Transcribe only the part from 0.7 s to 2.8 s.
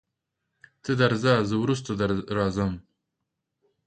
ته درځه زه وروسته راځم.